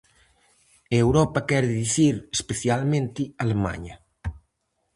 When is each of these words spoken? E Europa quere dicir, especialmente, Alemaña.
E 0.93 0.95
Europa 1.05 1.47
quere 1.49 1.69
dicir, 1.81 2.15
especialmente, 2.41 3.21
Alemaña. 3.43 3.95